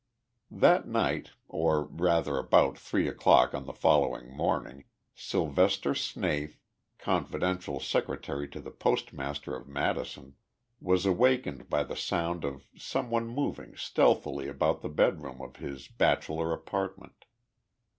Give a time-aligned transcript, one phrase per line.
[0.49, 6.59] That night or, rather, about three o'clock on the following morning Sylvester Snaith,
[6.97, 10.37] confidential secretary to the postmaster of Madison,
[10.79, 15.87] was awakened by the sound of some one moving stealthily about the bedroom of his
[15.87, 17.25] bachelor apartment.